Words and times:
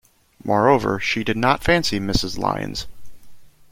Moreover, 0.43 0.99
she 0.99 1.23
did 1.23 1.37
not 1.37 1.63
fancy 1.63 1.99
Mrs. 1.99 2.35
Lyons. 2.39 2.87